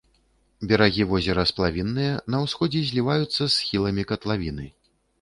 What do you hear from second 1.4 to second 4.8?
сплавінныя, на ўсходзе зліваюцца з схіламі катлавіны.